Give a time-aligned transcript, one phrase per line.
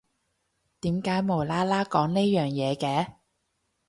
[0.81, 3.13] 點解無啦啦講呢樣嘢嘅？